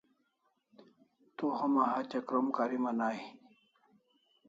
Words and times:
Te 1.35 1.45
homa 1.57 1.83
hatya 1.93 2.19
krom 2.27 2.45
kariman 2.57 2.99
aini 3.07 3.31